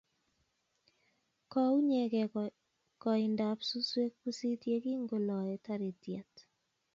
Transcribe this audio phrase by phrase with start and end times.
[1.51, 2.21] Kounyege
[3.03, 6.33] koindap suswek pusit yekingoloe taritiet.